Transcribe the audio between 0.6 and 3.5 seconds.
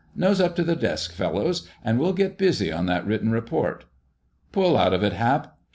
the desk, fellows, and we'll get busy on that written